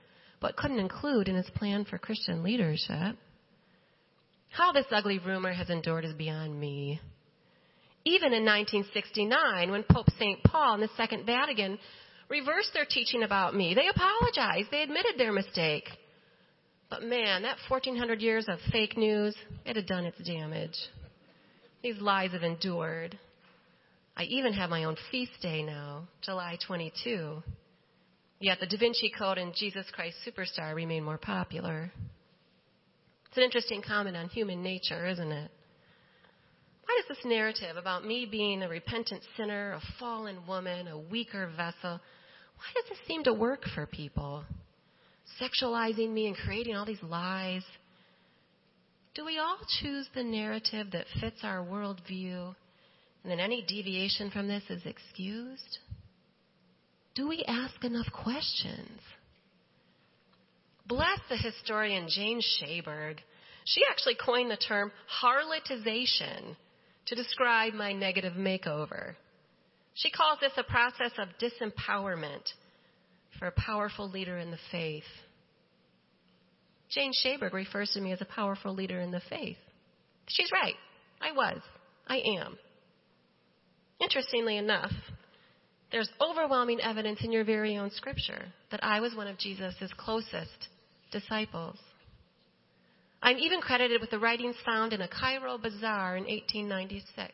[0.41, 3.15] but couldn't include in his plan for Christian leadership.
[4.49, 6.99] How this ugly rumor has endured is beyond me.
[8.05, 10.43] Even in 1969, when Pope St.
[10.43, 11.79] Paul and the Second Vatican
[12.29, 13.73] reversed their teaching about me.
[13.73, 14.69] They apologized.
[14.71, 15.87] They admitted their mistake.
[16.89, 20.77] But man, that 1400 years of fake news, it had done its damage.
[21.81, 23.17] These lies have endured.
[24.15, 27.41] I even have my own feast day now, July 22.
[28.39, 31.91] Yet the Da Vinci Code and Jesus Christ Superstar remain more popular.
[33.27, 35.51] It's an interesting comment on human nature, isn't it?
[36.85, 41.49] Why does this narrative about me being a repentant sinner, a fallen woman, a weaker
[41.55, 41.99] vessel,
[42.57, 44.43] why does this seem to work for people?
[45.41, 47.63] Sexualizing me and creating all these lies.
[49.15, 52.55] Do we all choose the narrative that fits our worldview
[53.23, 55.79] and then any deviation from this is excused?
[57.15, 58.99] Do we ask enough questions?
[60.87, 63.17] Bless the historian Jane Schaberg.
[63.65, 66.57] She actually coined the term harlotization
[67.05, 69.15] to describe my negative makeover.
[69.93, 72.51] She calls this a process of disempowerment
[73.39, 75.03] for a powerful leader in the faith.
[76.89, 79.57] Jane Schaberg refers to me as a powerful leader in the faith.
[80.27, 80.75] She's right.
[81.21, 81.61] I was.
[82.07, 82.57] I am.
[83.99, 84.91] Interestingly enough,
[85.91, 90.69] there's overwhelming evidence in your very own scripture that I was one of Jesus' closest
[91.11, 91.77] disciples.
[93.21, 97.31] I'm even credited with the writings found in a Cairo bazaar in 1896.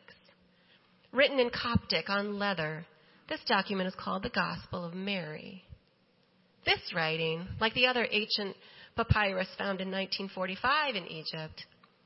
[1.12, 2.86] Written in Coptic on leather,
[3.28, 5.64] this document is called the Gospel of Mary.
[6.64, 8.54] This writing, like the other ancient
[8.94, 11.64] papyrus found in 1945 in Egypt,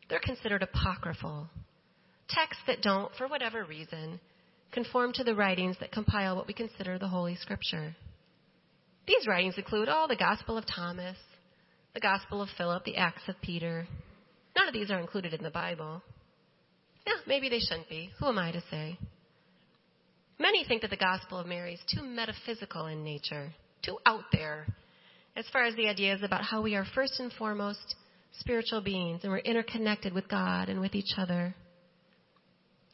[0.08, 1.48] they're considered apocryphal.
[2.28, 4.20] Texts that don't, for whatever reason,
[4.72, 7.94] conform to the writings that compile what we consider the Holy Scripture.
[9.06, 11.16] These writings include all the Gospel of Thomas,
[11.94, 13.86] the Gospel of Philip, the Acts of Peter.
[14.56, 16.02] None of these are included in the Bible.
[17.06, 18.10] Yeah, maybe they shouldn't be.
[18.18, 18.98] Who am I to say?
[20.38, 23.52] Many think that the Gospel of Mary is too metaphysical in nature,
[23.84, 24.66] too out there,
[25.36, 27.94] as far as the ideas about how we are first and foremost
[28.40, 31.54] spiritual beings and we're interconnected with God and with each other.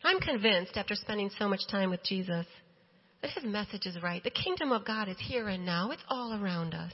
[0.03, 2.47] I'm convinced, after spending so much time with Jesus,
[3.23, 4.25] that his message is right.
[4.25, 6.93] The kingdom of God is here and now, it's all around us.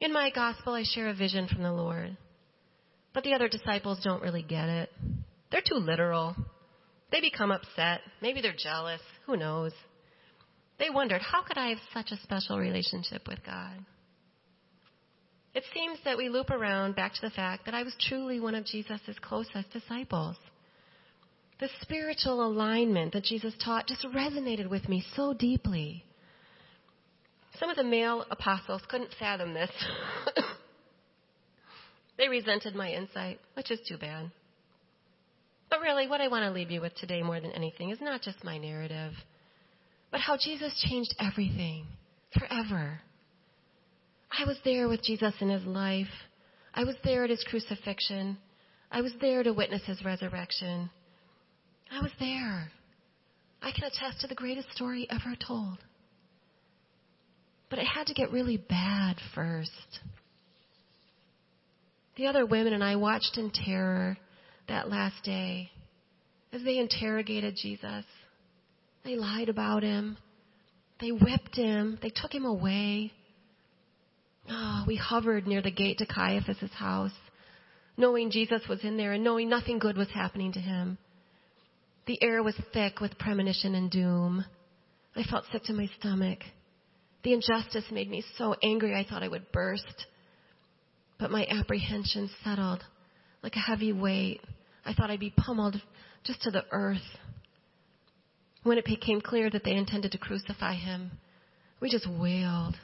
[0.00, 2.16] In my gospel, I share a vision from the Lord.
[3.14, 4.90] But the other disciples don't really get it.
[5.50, 6.34] They're too literal.
[7.10, 8.00] They become upset.
[8.20, 9.00] Maybe they're jealous.
[9.26, 9.72] Who knows?
[10.78, 13.84] They wondered, how could I have such a special relationship with God?
[15.54, 18.54] It seems that we loop around back to the fact that I was truly one
[18.54, 20.36] of Jesus' closest disciples.
[21.60, 26.04] The spiritual alignment that Jesus taught just resonated with me so deeply.
[27.58, 29.70] Some of the male apostles couldn't fathom this.
[32.18, 34.30] they resented my insight, which is too bad.
[35.70, 38.22] But really, what I want to leave you with today more than anything is not
[38.22, 39.12] just my narrative,
[40.10, 41.86] but how Jesus changed everything
[42.38, 43.00] forever.
[44.38, 46.06] I was there with Jesus in his life.
[46.74, 48.38] I was there at his crucifixion.
[48.90, 50.90] I was there to witness his resurrection.
[51.92, 52.70] I was there.
[53.60, 55.78] I can attest to the greatest story ever told.
[57.68, 60.00] But it had to get really bad first.
[62.16, 64.16] The other women and I watched in terror
[64.68, 65.70] that last day
[66.52, 68.04] as they interrogated Jesus.
[69.04, 70.16] They lied about him.
[71.00, 71.98] They whipped him.
[72.00, 73.12] They took him away.
[74.48, 77.12] Oh, we hovered near the gate to Caiaphas' house,
[77.96, 80.98] knowing Jesus was in there and knowing nothing good was happening to him.
[82.06, 84.44] The air was thick with premonition and doom.
[85.14, 86.40] I felt sick to my stomach.
[87.22, 90.06] The injustice made me so angry I thought I would burst.
[91.18, 92.82] But my apprehension settled
[93.42, 94.40] like a heavy weight.
[94.84, 95.80] I thought I'd be pummeled
[96.24, 96.98] just to the earth.
[98.64, 101.12] When it became clear that they intended to crucify him,
[101.80, 102.76] we just wailed.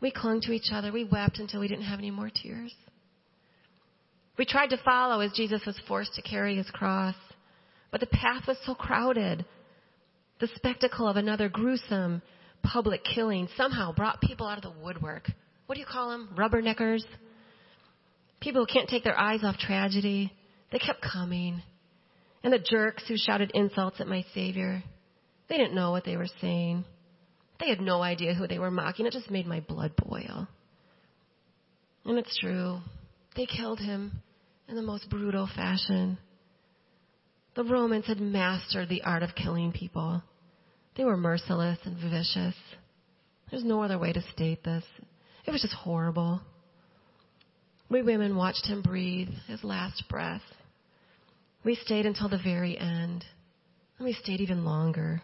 [0.00, 0.92] We clung to each other.
[0.92, 2.74] We wept until we didn't have any more tears.
[4.38, 7.14] We tried to follow as Jesus was forced to carry his cross,
[7.96, 9.46] but the path was so crowded.
[10.38, 12.20] The spectacle of another gruesome
[12.62, 15.30] public killing somehow brought people out of the woodwork.
[15.64, 16.28] What do you call them?
[16.36, 17.02] Rubberneckers?
[18.38, 20.30] People who can't take their eyes off tragedy.
[20.70, 21.62] They kept coming.
[22.44, 24.82] And the jerks who shouted insults at my Savior,
[25.48, 26.84] they didn't know what they were saying.
[27.60, 29.06] They had no idea who they were mocking.
[29.06, 30.46] It just made my blood boil.
[32.04, 32.78] And it's true.
[33.36, 34.20] They killed him
[34.68, 36.18] in the most brutal fashion.
[37.56, 40.22] The Romans had mastered the art of killing people.
[40.94, 42.54] They were merciless and vicious.
[43.50, 44.84] There's no other way to state this.
[45.46, 46.42] It was just horrible.
[47.88, 50.42] We women watched him breathe his last breath.
[51.64, 53.24] We stayed until the very end.
[53.98, 55.22] And we stayed even longer.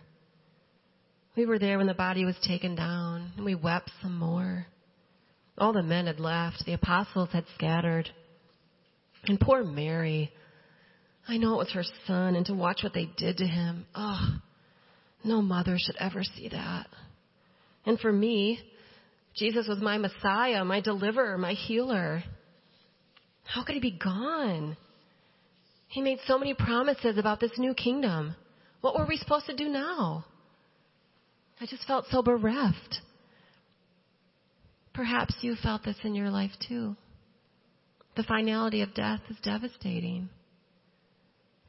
[1.37, 4.67] We were there when the body was taken down, and we wept some more.
[5.59, 8.09] All the men had left, the apostles had scattered.
[9.29, 10.33] And poor Mary,
[11.29, 14.39] I know it was her son, and to watch what they did to him, oh,
[15.25, 16.89] no mother should ever see that.
[17.87, 18.61] And for me,
[19.35, 22.23] Jesus was my Messiah, my deliverer, my healer.
[23.45, 24.77] How could he be gone?
[25.89, 28.35] He made so many promises about this new kingdom.
[28.81, 30.25] What were we supposed to do now?
[31.61, 33.01] I just felt so bereft.
[34.95, 36.97] Perhaps you felt this in your life too.
[38.17, 40.29] The finality of death is devastating.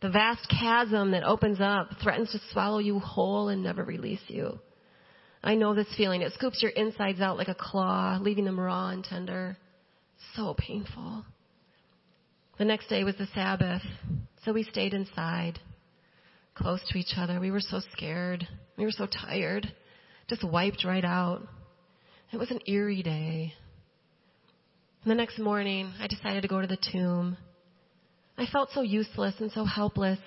[0.03, 4.59] The vast chasm that opens up threatens to swallow you whole and never release you.
[5.41, 6.21] I know this feeling.
[6.21, 9.55] It scoops your insides out like a claw, leaving them raw and tender.
[10.35, 11.23] So painful.
[12.57, 13.81] The next day was the Sabbath,
[14.43, 15.59] so we stayed inside,
[16.53, 17.39] close to each other.
[17.39, 18.45] We were so scared.
[18.77, 19.71] We were so tired,
[20.27, 21.47] just wiped right out.
[22.33, 23.53] It was an eerie day.
[25.03, 27.37] And the next morning, I decided to go to the tomb.
[28.37, 30.19] I felt so useless and so helpless,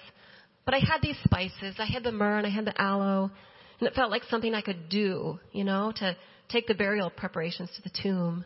[0.64, 1.76] but I had these spices.
[1.78, 3.30] I had the myrrh and I had the aloe,
[3.80, 6.16] and it felt like something I could do, you know, to
[6.48, 8.44] take the burial preparations to the tomb.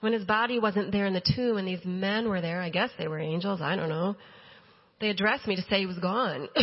[0.00, 2.90] When his body wasn't there in the tomb and these men were there, I guess
[2.98, 4.16] they were angels, I don't know.
[5.00, 6.48] They addressed me to say he was gone.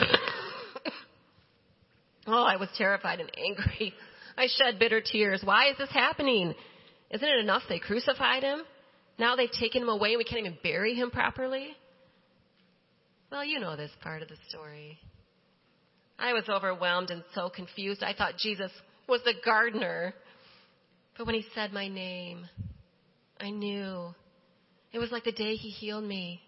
[2.27, 3.93] oh, I was terrified and angry.
[4.37, 5.41] I shed bitter tears.
[5.43, 6.53] Why is this happening?
[7.09, 8.61] Isn't it enough they crucified him?
[9.19, 11.75] Now they've taken him away and we can't even bury him properly?
[13.31, 14.99] Well, you know this part of the story.
[16.19, 18.03] I was overwhelmed and so confused.
[18.03, 18.71] I thought Jesus
[19.07, 20.13] was the gardener.
[21.17, 22.47] But when he said my name,
[23.39, 24.13] I knew.
[24.93, 26.41] It was like the day he healed me.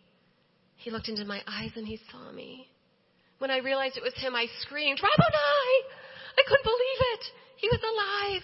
[0.78, 2.68] He looked into my eyes and he saw me.
[3.40, 5.74] When I realized it was him, I screamed, Rabboni!
[6.38, 7.26] I couldn't believe it.
[7.58, 8.44] He was alive.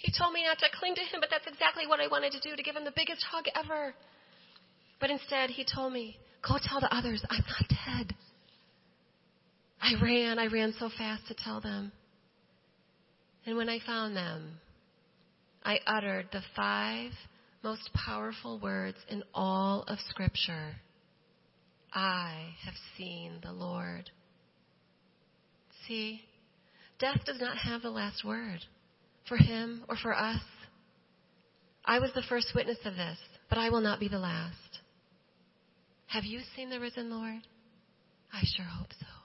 [0.00, 2.40] He told me not to cling to him, but that's exactly what I wanted to
[2.40, 3.94] do, to give him the biggest hug ever.
[4.98, 8.14] But instead, he told me, go tell the others I'm not dead.
[9.80, 11.92] I ran, I ran so fast to tell them.
[13.44, 14.54] And when I found them,
[15.62, 17.12] I uttered the five
[17.62, 20.76] most powerful words in all of Scripture
[21.92, 24.10] I have seen the Lord.
[25.86, 26.22] See,
[26.98, 28.60] death does not have the last word
[29.28, 30.42] for him or for us.
[31.84, 33.18] I was the first witness of this,
[33.48, 34.54] but I will not be the last.
[36.06, 37.40] Have you seen the risen Lord?
[38.32, 39.19] I sure hope so.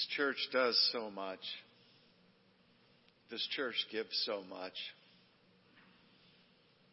[0.00, 1.40] This church does so much.
[3.30, 4.72] This church gives so much.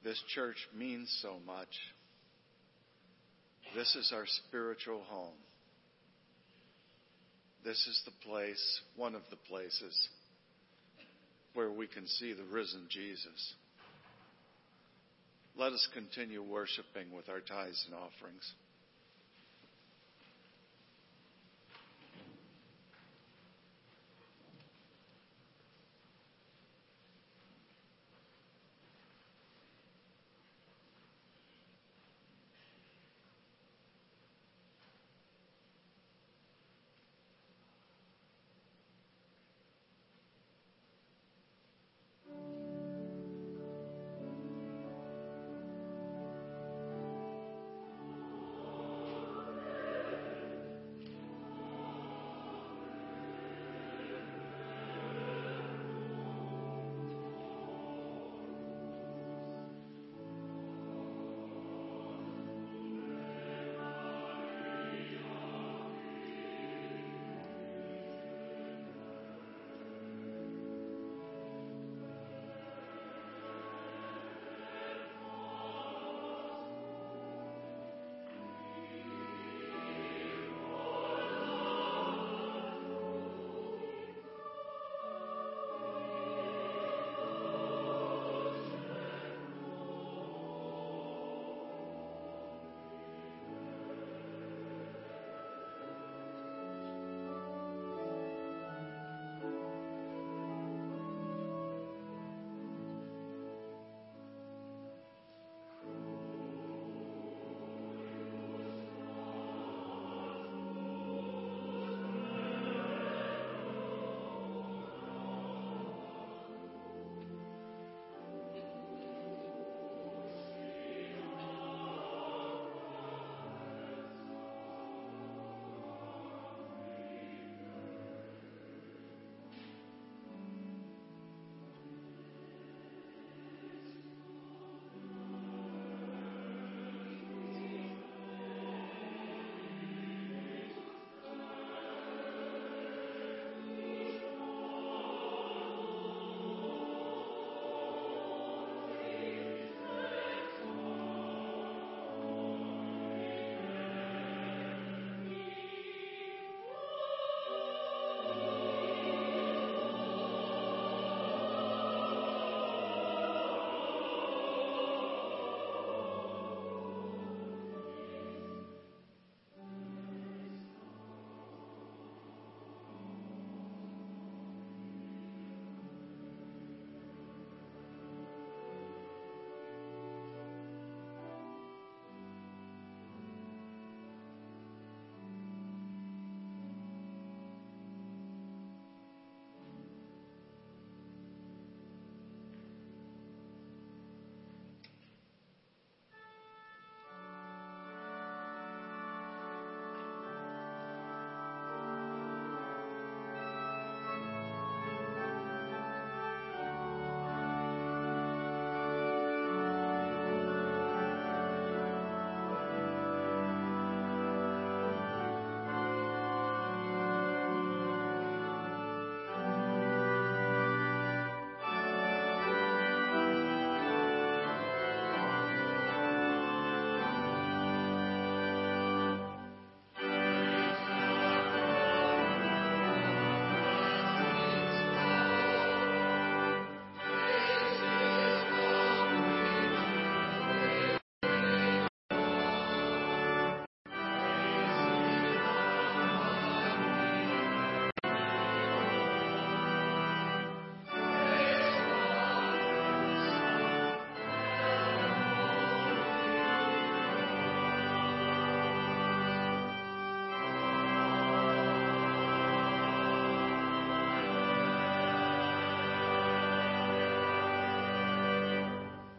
[0.04, 1.70] This church means so much.
[3.74, 5.38] This is our spiritual home.
[7.64, 10.10] This is the place, one of the places,
[11.54, 13.54] where we can see the risen Jesus.
[15.58, 18.52] Let us continue worshiping with our tithes and offerings.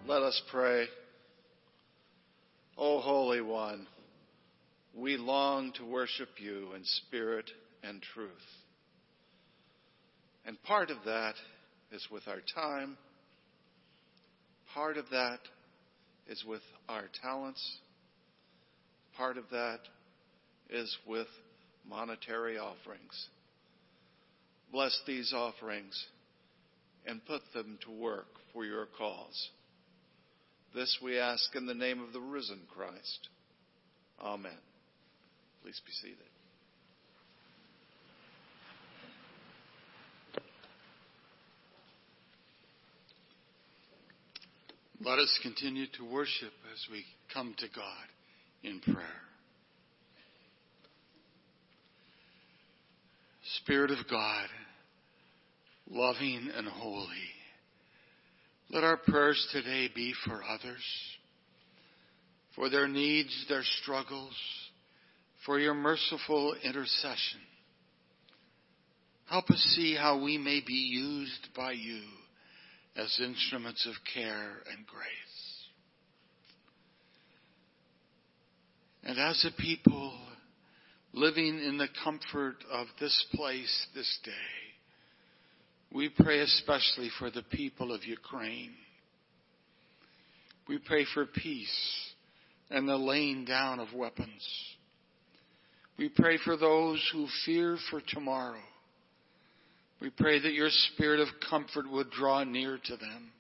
[0.09, 0.87] Let us pray.
[2.79, 3.87] O Holy One,
[4.97, 7.45] we long to worship you in spirit
[7.83, 8.31] and truth.
[10.47, 11.35] And part of that
[11.93, 12.97] is with our time.
[14.73, 15.41] Part of that
[16.27, 17.63] is with our talents.
[19.15, 19.81] Part of that
[20.71, 21.29] is with
[21.87, 23.29] monetary offerings.
[24.73, 26.03] Bless these offerings
[27.07, 29.51] and put them to work for your cause.
[30.75, 33.29] This we ask in the name of the risen Christ.
[34.23, 34.53] Amen.
[35.63, 36.19] Please be seated.
[45.01, 48.07] Let us continue to worship as we come to God
[48.65, 49.07] in prayer.
[53.63, 54.49] Spirit of God,
[55.89, 57.07] loving and holy,
[58.71, 60.83] let our prayers today be for others,
[62.55, 64.35] for their needs, their struggles,
[65.47, 67.41] for your merciful intercession.
[69.27, 72.03] Help us see how we may be used by you
[72.97, 75.39] as instruments of care and grace.
[79.05, 80.13] And as a people
[81.13, 84.68] living in the comfort of this place this day,
[85.93, 88.73] we pray especially for the people of Ukraine.
[90.69, 92.11] We pray for peace
[92.71, 94.47] and the laying down of weapons.
[95.99, 98.61] We pray for those who fear for tomorrow.
[100.01, 103.33] We pray that your spirit of comfort would draw near to them.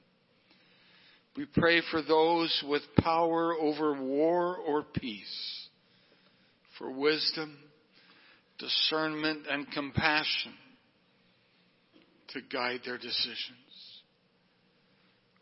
[1.36, 5.68] We pray for those with power over war or peace,
[6.78, 7.57] for wisdom,
[8.59, 10.55] discernment, and compassion
[12.34, 14.02] to guide their decisions.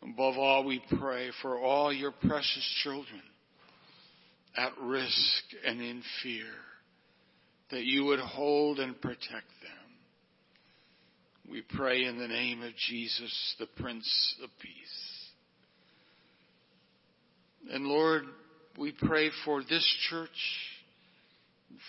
[0.03, 3.21] Above all, we pray for all your precious children
[4.55, 6.45] at risk and in fear,
[7.71, 9.21] that you would hold and protect
[9.61, 9.87] them.
[11.49, 15.31] We pray in the name of Jesus, the Prince of Peace.
[17.71, 18.23] And Lord,
[18.77, 20.29] we pray for this church,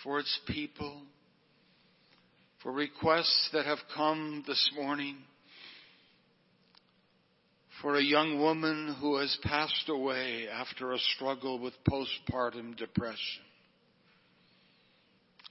[0.03, 1.01] for its people,
[2.61, 5.17] for requests that have come this morning,
[7.81, 13.43] for a young woman who has passed away after a struggle with postpartum depression.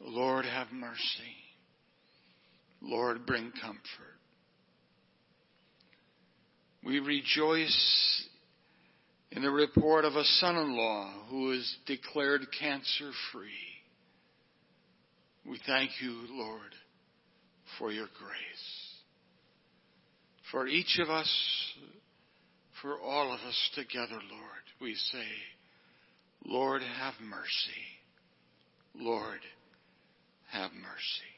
[0.00, 0.98] Lord, have mercy.
[2.82, 3.80] Lord, bring comfort.
[6.84, 8.28] We rejoice
[9.32, 13.48] in the report of a son-in-law who is declared cancer free.
[15.44, 16.74] We thank you, Lord,
[17.78, 18.88] for your grace.
[20.50, 21.30] For each of us,
[22.82, 25.26] for all of us together, Lord, we say,
[26.44, 27.84] Lord, have mercy.
[28.94, 29.40] Lord,
[30.50, 31.37] have mercy.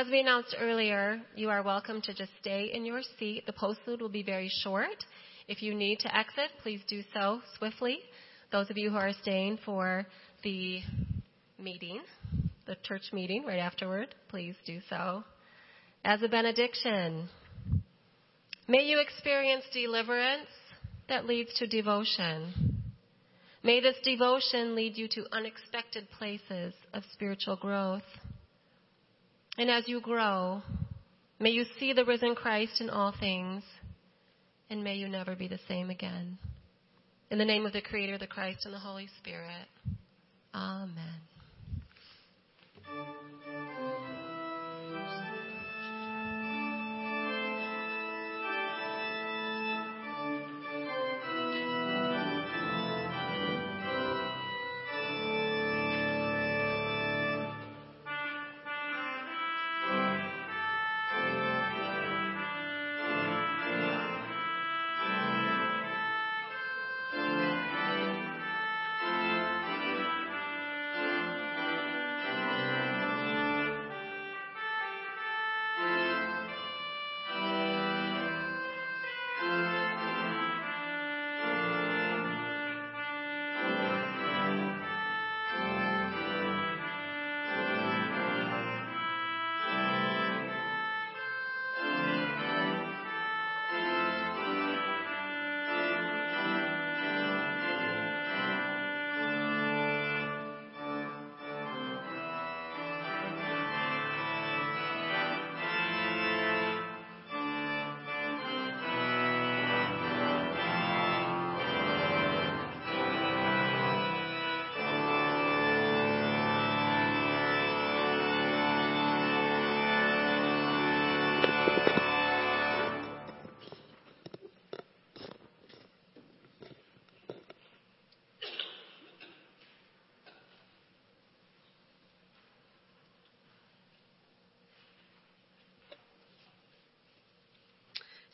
[0.00, 3.44] As we announced earlier, you are welcome to just stay in your seat.
[3.44, 5.04] The postlude will be very short.
[5.46, 7.98] If you need to exit, please do so swiftly.
[8.50, 10.06] Those of you who are staying for
[10.42, 10.80] the
[11.58, 12.00] meeting,
[12.66, 15.22] the church meeting right afterward, please do so.
[16.02, 17.28] As a benediction,
[18.68, 20.48] may you experience deliverance
[21.10, 22.80] that leads to devotion.
[23.62, 28.00] May this devotion lead you to unexpected places of spiritual growth.
[29.60, 30.62] And as you grow,
[31.38, 33.62] may you see the risen Christ in all things,
[34.70, 36.38] and may you never be the same again.
[37.30, 39.68] In the name of the Creator, the Christ, and the Holy Spirit.
[40.54, 41.29] Amen.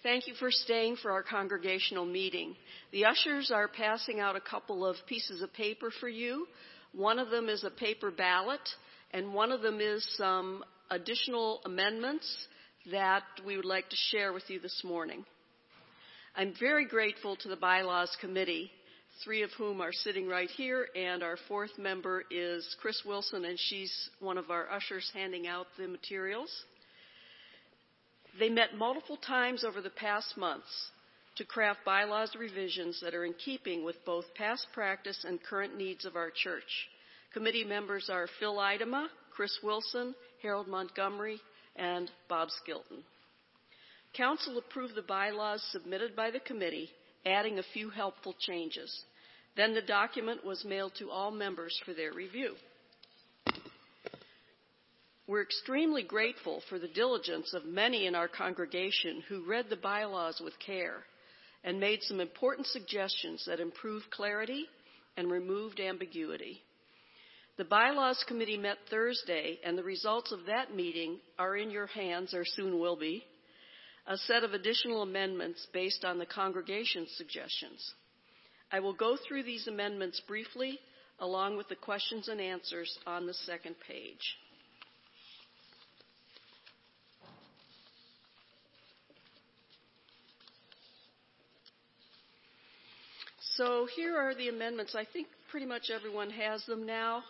[0.06, 2.54] Thank you for staying for our congregational meeting.
[2.92, 6.46] The ushers are passing out a couple of pieces of paper for you.
[6.92, 8.60] One of them is a paper ballot,
[9.10, 12.24] and one of them is some additional amendments
[12.92, 15.24] that we would like to share with you this morning.
[16.36, 18.70] I'm very grateful to the Bylaws Committee,
[19.24, 23.58] three of whom are sitting right here, and our fourth member is Chris Wilson, and
[23.58, 26.52] she's one of our ushers handing out the materials.
[28.38, 30.90] They met multiple times over the past months
[31.36, 36.04] to craft bylaws revisions that are in keeping with both past practice and current needs
[36.04, 36.88] of our church.
[37.32, 41.40] Committee members are Phil Idema, Chris Wilson, Harold Montgomery,
[41.76, 43.02] and Bob Skilton.
[44.14, 46.90] Council approved the bylaws submitted by the committee,
[47.26, 49.04] adding a few helpful changes.
[49.56, 52.54] Then the document was mailed to all members for their review.
[55.28, 60.40] We're extremely grateful for the diligence of many in our congregation who read the bylaws
[60.40, 61.02] with care
[61.64, 64.66] and made some important suggestions that improved clarity
[65.16, 66.62] and removed ambiguity.
[67.56, 72.32] The Bylaws Committee met Thursday, and the results of that meeting are in your hands,
[72.32, 73.24] or soon will be,
[74.06, 77.94] a set of additional amendments based on the congregation's suggestions.
[78.70, 80.78] I will go through these amendments briefly,
[81.18, 84.36] along with the questions and answers on the second page.
[93.56, 94.94] So here are the amendments.
[94.94, 97.22] I think pretty much everyone has them now.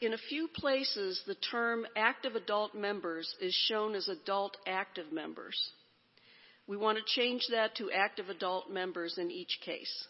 [0.00, 5.58] In a few places, the term active adult members is shown as adult active members.
[6.68, 10.06] We want to change that to active adult members in each case.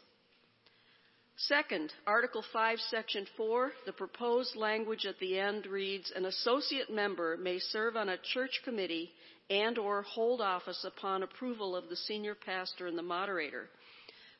[1.36, 7.36] Second, Article 5, Section 4, the proposed language at the end reads, An associate member
[7.38, 9.10] may serve on a church committee
[9.50, 13.68] and or hold office upon approval of the senior pastor and the moderator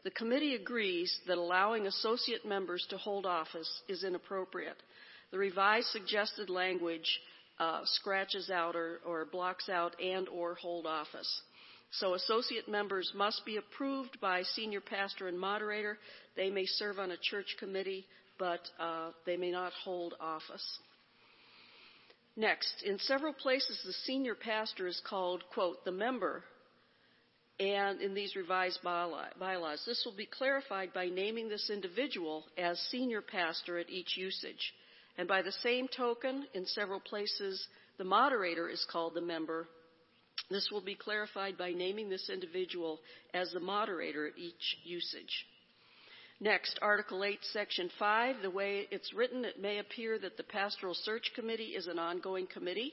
[0.05, 4.77] the committee agrees that allowing associate members to hold office is inappropriate.
[5.33, 7.21] The revised suggested language
[7.59, 11.43] uh, scratches out or, or blocks out and or hold office.
[11.93, 15.97] So associate members must be approved by senior pastor and moderator.
[16.37, 18.05] They may serve on a church committee,
[18.39, 20.79] but uh, they may not hold office.
[22.37, 26.43] Next, in several places, the senior pastor is called, quote, the member
[27.61, 29.83] and in these revised bylaws.
[29.87, 34.75] This will be clarified by naming this individual as senior pastor at each usage.
[35.17, 37.67] And by the same token, in several places,
[37.99, 39.69] the moderator is called the member,
[40.51, 43.01] this will be clarified by naming this individual
[43.33, 45.47] as the moderator at each usage.
[46.41, 48.37] Next, Article 8, Section 5.
[48.43, 52.47] The way it's written, it may appear that the Pastoral Search Committee is an ongoing
[52.47, 52.93] committee.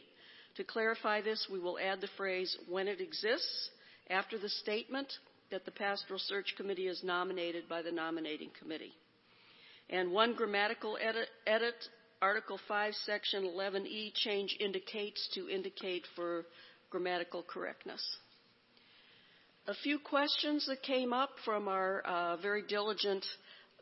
[0.55, 3.69] To clarify this, we will add the phrase when it exists
[4.09, 5.11] after the statement
[5.51, 8.93] that the Pastoral Search Committee is nominated by the nominating committee.
[9.89, 11.75] And one grammatical edit, edit
[12.21, 16.45] Article 5, Section 11E change indicates to indicate for
[16.89, 18.01] grammatical correctness.
[19.67, 23.25] A few questions that came up from our uh, very diligent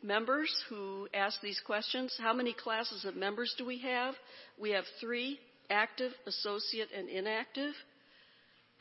[0.02, 2.16] members who asked these questions.
[2.20, 4.16] How many classes of members do we have?
[4.60, 5.40] We have three
[5.70, 7.74] active, associate, and inactive.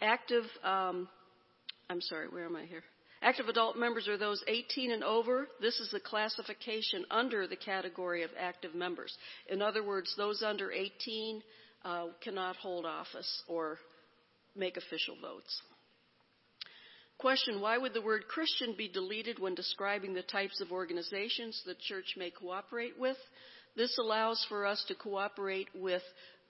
[0.00, 1.08] Active, um,
[1.90, 2.82] I'm sorry, where am I here?
[3.22, 5.48] Active adult members are those 18 and over.
[5.60, 9.16] This is the classification under the category of active members.
[9.50, 11.42] In other words, those under 18
[11.84, 13.78] uh, cannot hold office or
[14.54, 15.62] make official votes.
[17.18, 21.74] Question Why would the word Christian be deleted when describing the types of organizations the
[21.88, 23.16] church may cooperate with?
[23.76, 26.02] This allows for us to cooperate with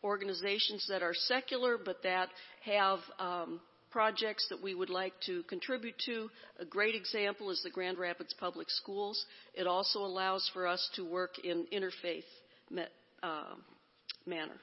[0.04, 2.28] organizations that are secular but that
[2.64, 6.28] have um, projects that we would like to contribute to.
[6.60, 9.24] A great example is the Grand Rapids Public Schools.
[9.54, 12.24] It also allows for us to work in interfaith
[13.22, 13.54] uh,
[14.26, 14.60] manner.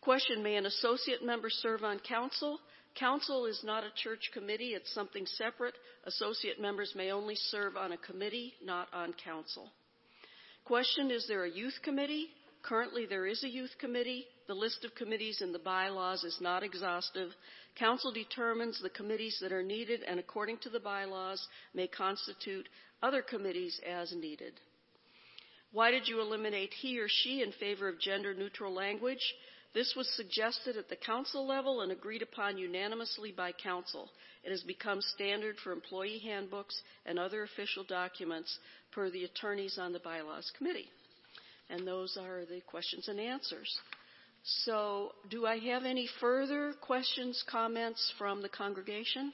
[0.00, 2.58] Question May an associate member serve on council?
[2.98, 5.74] Council is not a church committee, it's something separate.
[6.04, 9.70] Associate members may only serve on a committee, not on council.
[10.64, 12.28] Question Is there a youth committee?
[12.62, 14.24] Currently, there is a youth committee.
[14.46, 17.30] The list of committees in the bylaws is not exhaustive.
[17.76, 22.68] Council determines the committees that are needed and, according to the bylaws, may constitute
[23.02, 24.52] other committees as needed.
[25.72, 29.34] Why did you eliminate he or she in favor of gender neutral language?
[29.74, 34.10] This was suggested at the council level and agreed upon unanimously by council.
[34.44, 38.58] It has become standard for employee handbooks and other official documents
[38.90, 40.90] per the attorneys on the bylaws committee.
[41.70, 43.80] And those are the questions and answers.
[44.44, 49.32] So, do I have any further questions, comments from the congregation?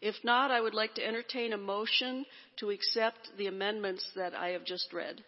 [0.00, 2.24] If not, I would like to entertain a motion
[2.58, 5.22] to accept the amendments that I have just read.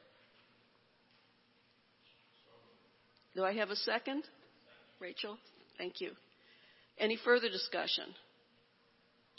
[3.35, 4.25] Do I have a second?
[5.01, 5.39] Rachel?
[5.77, 6.11] Thank you.
[6.99, 8.05] Any further discussion?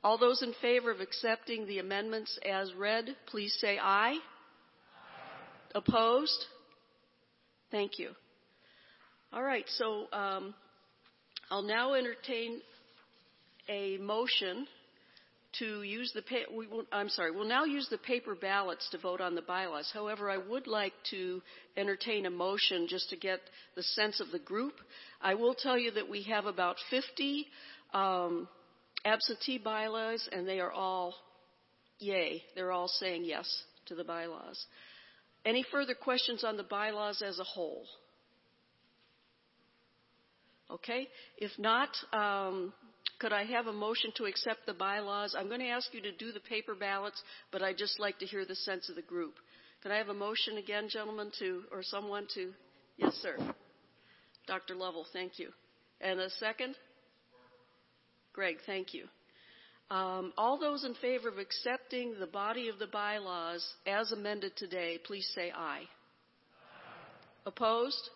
[0.03, 4.14] All those in favor of accepting the amendments as read, please say aye.
[4.14, 4.20] aye.
[5.76, 6.45] Opposed?
[7.72, 8.10] Thank you.
[9.32, 10.56] All right, so um,
[11.52, 12.62] I'll now entertain
[13.70, 14.66] a motion
[15.60, 18.98] to use the pa- we will, I'm sorry, we'll now use the paper ballots to
[18.98, 19.90] vote on the bylaws.
[19.94, 21.41] However, I would like to
[21.78, 23.40] entertain a motion just to get
[23.76, 24.74] the sense of the group.
[25.22, 27.46] I will tell you that we have about 50
[27.94, 28.48] um,
[29.06, 31.14] absentee bylaws, and they are all
[32.00, 32.44] yay.
[32.56, 33.48] They're all saying yes
[33.88, 34.66] to the bylaws.
[35.45, 37.86] Any further questions on the bylaws as a whole?
[40.72, 41.07] Okay.
[41.38, 42.74] If not, um,
[43.20, 45.36] could I have a motion to accept the bylaws?
[45.38, 47.22] I'm going to ask you to do the paper ballots,
[47.52, 49.36] but I'd just like to hear the sense of the group.
[49.82, 52.52] Can I have a motion again, gentlemen, to, or someone to?
[52.98, 53.38] Yes, sir.
[54.45, 54.76] Dr.
[54.76, 55.49] Lovell, thank you.
[56.02, 56.76] And a second?
[58.34, 59.06] Greg, thank you.
[59.90, 61.40] Um, all those in favor of
[61.90, 65.82] accepting the body of the bylaws as amended today, please say aye.
[65.82, 65.88] aye.
[67.45, 68.10] Opposed?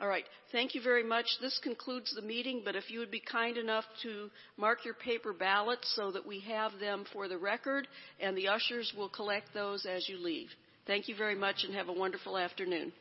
[0.00, 0.24] All right.
[0.50, 1.26] Thank you very much.
[1.40, 5.32] This concludes the meeting, but if you would be kind enough to mark your paper
[5.32, 7.86] ballots so that we have them for the record,
[8.20, 10.48] and the ushers will collect those as you leave.
[10.86, 12.92] Thank you very much and have a wonderful afternoon.